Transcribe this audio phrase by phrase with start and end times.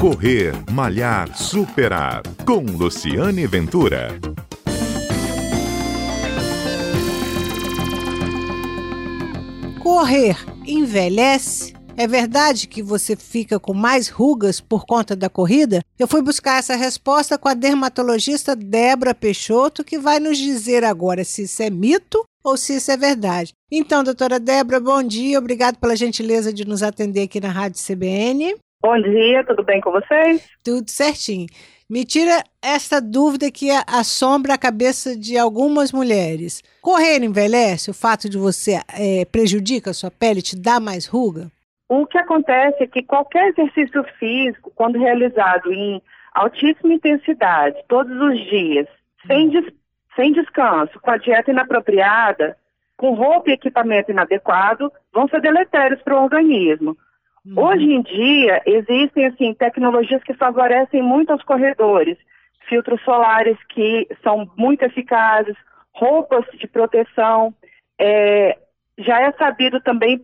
[0.00, 2.22] Correr, Malhar, Superar.
[2.44, 4.08] Com Luciane Ventura.
[9.82, 10.36] Correr
[10.66, 11.74] envelhece?
[11.96, 15.80] É verdade que você fica com mais rugas por conta da corrida?
[15.98, 21.24] Eu fui buscar essa resposta com a dermatologista Débora Peixoto, que vai nos dizer agora
[21.24, 23.54] se isso é mito ou se isso é verdade.
[23.72, 28.56] Então, doutora Débora, bom dia, obrigado pela gentileza de nos atender aqui na Rádio CBN.
[28.86, 30.48] Bom dia, tudo bem com vocês?
[30.62, 31.48] Tudo certinho.
[31.90, 36.62] Me tira essa dúvida que assombra a cabeça de algumas mulheres.
[36.80, 37.90] Correr envelhece?
[37.90, 41.50] O fato de você é, prejudica a sua pele, te dá mais ruga?
[41.88, 46.00] O que acontece é que qualquer exercício físico, quando realizado em
[46.32, 48.86] altíssima intensidade, todos os dias,
[49.26, 49.64] sem, des
[50.14, 52.56] sem descanso, com a dieta inapropriada,
[52.96, 56.96] com roupa e equipamento inadequado, vão ser deletérios para o organismo.
[57.46, 57.64] Uhum.
[57.64, 62.18] Hoje em dia, existem assim tecnologias que favorecem muito aos corredores,
[62.68, 65.56] filtros solares que são muito eficazes,
[65.94, 67.54] roupas de proteção.
[67.98, 68.58] É,
[68.98, 70.20] já é sabido também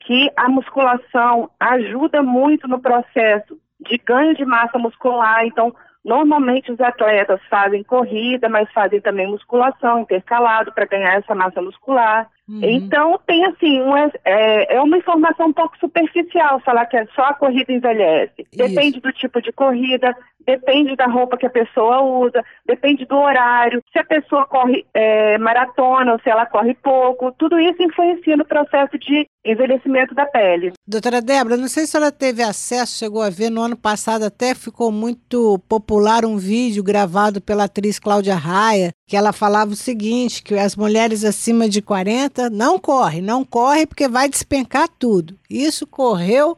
[0.00, 5.44] que a musculação ajuda muito no processo de ganho de massa muscular.
[5.44, 11.60] Então, normalmente os atletas fazem corrida, mas fazem também musculação intercalado para ganhar essa massa
[11.60, 12.28] muscular.
[12.48, 12.60] Uhum.
[12.62, 13.80] Então, tem assim,
[14.24, 18.34] é, é, uma informação um pouco superficial falar que é só a corrida envelhece.
[18.38, 18.56] Isso.
[18.56, 20.14] Depende do tipo de corrida,
[20.46, 25.38] depende da roupa que a pessoa usa, depende do horário, se a pessoa corre é,
[25.38, 30.72] maratona ou se ela corre pouco, tudo isso influencia no processo de envelhecimento da pele.
[30.86, 34.54] Doutora Débora, não sei se ela teve acesso, chegou a ver, no ano passado até
[34.54, 40.42] ficou muito popular um vídeo gravado pela atriz Cláudia Raia, que ela falava o seguinte,
[40.42, 45.38] que as mulheres acima de 40 não correm, não corre porque vai despencar tudo.
[45.48, 46.56] Isso correu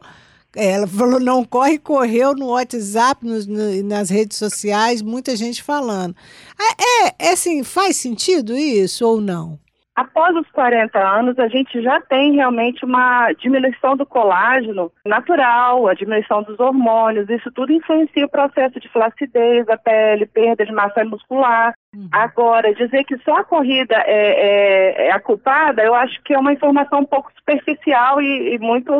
[0.57, 5.61] é, ela falou não corre, correu no WhatsApp, no, no, nas redes sociais, muita gente
[5.61, 6.15] falando.
[6.59, 9.59] É, é, assim, faz sentido isso ou não?
[9.97, 15.95] Após os 40 anos, a gente já tem realmente uma diminuição do colágeno natural, a
[15.95, 21.03] diminuição dos hormônios, isso tudo influencia o processo de flacidez da pele, perda de massa
[21.03, 21.73] muscular.
[21.95, 22.07] Uhum.
[22.11, 26.37] Agora, dizer que só a corrida é, é, é, a culpada, eu acho que é
[26.37, 28.93] uma informação um pouco superficial e, e muito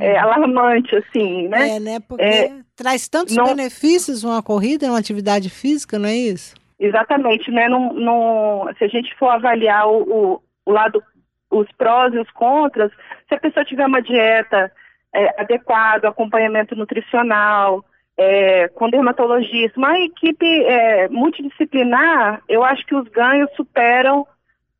[0.00, 0.18] é, uhum.
[0.20, 1.76] alarmante, assim, né?
[1.76, 2.00] É, né?
[2.00, 3.44] Porque é, traz tantos não...
[3.44, 6.56] benefícios uma corrida, uma atividade física, não é isso?
[6.78, 7.68] Exatamente, né?
[7.68, 11.02] Não, não, se a gente for avaliar o, o, o, lado,
[11.50, 12.92] os prós e os contras,
[13.28, 14.70] se a pessoa tiver uma dieta
[15.12, 17.84] é, adequada, acompanhamento nutricional,
[18.16, 24.26] é, com dermatologista, uma equipe é, multidisciplinar, eu acho que os ganhos superam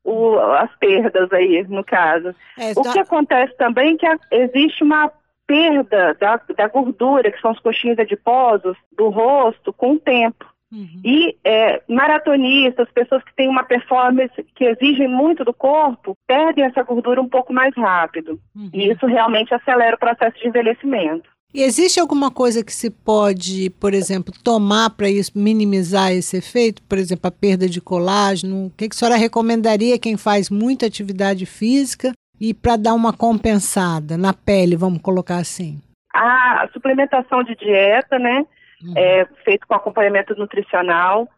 [0.05, 2.35] o, as perdas aí, no caso.
[2.59, 5.11] É, o que acontece também é que a, existe uma
[5.47, 10.45] perda da, da gordura, que são os coxinhos adiposos, do rosto, com o tempo.
[10.73, 11.01] Uhum.
[11.05, 16.83] E é, maratonistas, pessoas que têm uma performance que exigem muito do corpo, perdem essa
[16.83, 18.39] gordura um pouco mais rápido.
[18.55, 18.71] Uhum.
[18.73, 21.29] E isso realmente acelera o processo de envelhecimento.
[21.55, 26.83] E existe alguma coisa que se pode, por exemplo, tomar para minimizar esse efeito?
[26.83, 28.67] Por exemplo, a perda de colágeno?
[28.67, 33.15] O que, que a senhora recomendaria quem faz muita atividade física e para dar uma
[33.15, 35.81] compensada na pele, vamos colocar assim?
[36.15, 38.45] A suplementação de dieta, né?
[38.83, 38.95] Uhum.
[38.97, 41.29] É, feito com acompanhamento nutricional.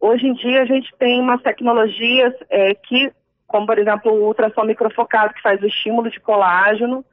[0.00, 3.12] Hoje em dia a gente tem umas tecnologias é, que,
[3.46, 7.04] como por exemplo o ultrassom microfocado, que faz o estímulo de colágeno.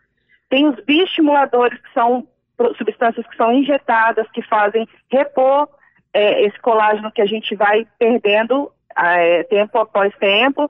[0.50, 2.28] Tem os bioestimuladores, que são
[2.78, 5.68] substâncias que são injetadas, que fazem repor
[6.14, 10.70] é, esse colágeno que a gente vai perdendo é, tempo após tempo.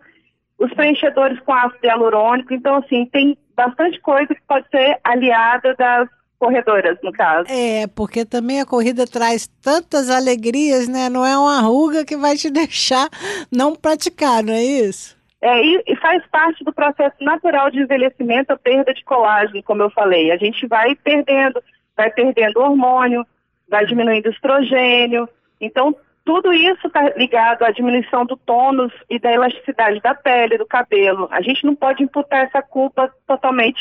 [0.57, 2.53] Os preenchedores com ácido hialurônico.
[2.53, 7.47] Então, assim, tem bastante coisa que pode ser aliada das corredoras, no caso.
[7.49, 11.09] É, porque também a corrida traz tantas alegrias, né?
[11.09, 13.09] Não é uma ruga que vai te deixar
[13.51, 15.17] não praticar, não é isso?
[15.41, 19.83] É, e, e, faz parte do processo natural de envelhecimento a perda de colágeno, como
[19.83, 20.31] eu falei.
[20.31, 21.61] A gente vai perdendo
[21.97, 23.25] vai perdendo hormônio,
[23.67, 25.27] vai diminuindo o estrogênio.
[25.59, 30.65] Então, tudo isso está ligado à diminuição do tônus e da elasticidade da pele, do
[30.65, 31.27] cabelo.
[31.31, 33.79] A gente não pode imputar essa culpa totalmente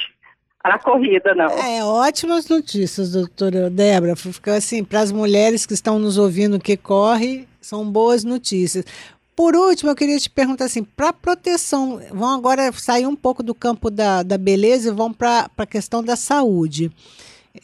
[0.69, 1.47] na corrida, não.
[1.47, 4.17] É, ótimas notícias, doutora Débora.
[4.17, 8.85] Fica assim, para as mulheres que estão nos ouvindo que corre, são boas notícias.
[9.37, 13.55] Por último, eu queria te perguntar assim, para proteção, vão agora sair um pouco do
[13.55, 16.91] campo da, da beleza e vão para a questão da saúde.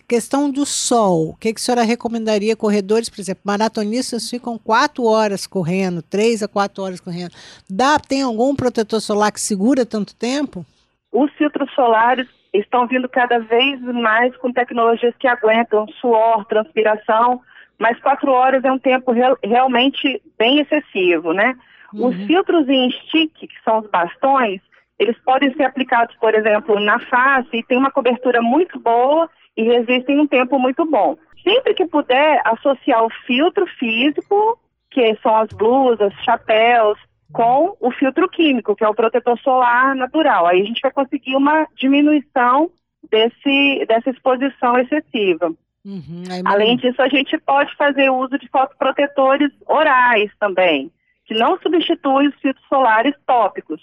[0.07, 1.31] Questão do sol.
[1.31, 6.43] O que, que a senhora recomendaria corredores, por exemplo, maratonistas ficam quatro horas correndo, três
[6.43, 7.33] a quatro horas correndo.
[7.69, 10.67] Dá, tem algum protetor solar que segura tanto tempo?
[11.11, 17.41] Os filtros solares estão vindo cada vez mais com tecnologias que aguentam suor, transpiração,
[17.79, 21.55] mas quatro horas é um tempo real, realmente bem excessivo, né?
[21.93, 22.09] Uhum.
[22.09, 24.61] Os filtros em stick, que são os bastões,
[24.99, 29.63] eles podem ser aplicados, por exemplo, na face e tem uma cobertura muito boa e
[29.63, 31.17] resistem um tempo muito bom.
[31.43, 34.59] Sempre que puder associar o filtro físico,
[34.91, 36.99] que são as blusas, chapéus,
[37.33, 40.47] com o filtro químico, que é o protetor solar natural.
[40.47, 42.71] Aí a gente vai conseguir uma diminuição
[43.11, 45.53] desse, dessa exposição excessiva.
[45.85, 50.93] Uhum, Além disso, a gente pode fazer uso de fotoprotetores orais também,
[51.25, 53.81] que não substituem os filtros solares tópicos.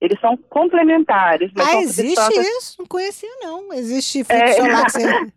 [0.00, 1.50] Eles são complementares.
[1.56, 2.46] ah, existe substâncias...
[2.46, 2.76] isso?
[2.78, 3.72] Não conhecia, não.
[3.72, 4.52] Existe filtro é...
[4.52, 5.32] solar que você...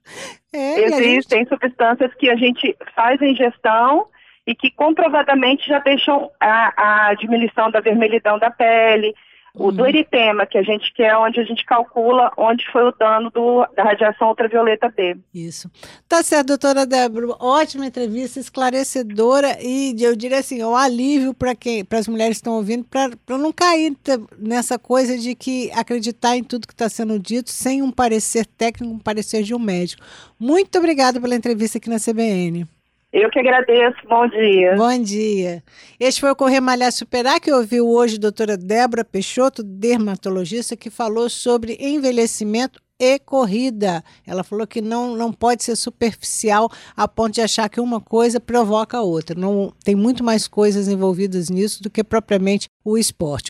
[0.54, 1.50] é, Existem gente...
[1.50, 4.08] substâncias que a gente faz a ingestão
[4.46, 9.14] e que comprovadamente já deixam a, a diminuição da vermelhidão da pele,
[9.54, 9.72] o uhum.
[9.74, 13.66] do eritema, que a gente quer, onde a gente calcula onde foi o dano do,
[13.76, 15.18] da radiação ultravioleta B.
[15.34, 15.70] Isso.
[16.08, 17.36] Tá certo, doutora Débora.
[17.40, 22.42] Ótima entrevista, esclarecedora e eu diria assim, um alívio para quem, para as mulheres que
[22.42, 23.96] estão ouvindo, para não cair
[24.40, 28.94] nessa coisa de que acreditar em tudo que está sendo dito sem um parecer técnico,
[28.94, 30.02] um parecer de um médico.
[30.40, 32.66] Muito obrigada pela entrevista aqui na CBN.
[33.14, 33.98] Eu que agradeço.
[34.08, 34.76] Bom dia.
[34.76, 35.62] Bom dia.
[36.00, 40.90] Este foi o Correr Malhar Superar, que ouviu hoje a doutora Débora Peixoto, dermatologista, que
[40.90, 44.04] falou sobre envelhecimento e corrida.
[44.26, 48.40] Ela falou que não, não pode ser superficial a ponto de achar que uma coisa
[48.40, 49.38] provoca a outra.
[49.38, 53.40] Não, tem muito mais coisas envolvidas nisso do que propriamente o esporte.